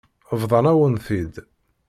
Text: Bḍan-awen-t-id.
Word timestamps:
Bḍan-awen-t-id. 0.41 1.35